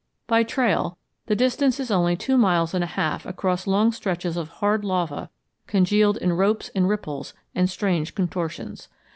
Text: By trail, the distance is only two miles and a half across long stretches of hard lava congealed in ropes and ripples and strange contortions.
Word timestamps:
By 0.25 0.41
trail, 0.41 0.97
the 1.27 1.35
distance 1.35 1.79
is 1.79 1.91
only 1.91 2.15
two 2.15 2.35
miles 2.35 2.73
and 2.73 2.83
a 2.83 2.87
half 2.87 3.23
across 3.23 3.67
long 3.67 3.91
stretches 3.91 4.35
of 4.35 4.49
hard 4.49 4.83
lava 4.83 5.29
congealed 5.67 6.17
in 6.17 6.33
ropes 6.33 6.71
and 6.73 6.89
ripples 6.89 7.35
and 7.53 7.69
strange 7.69 8.15
contortions. 8.15 8.87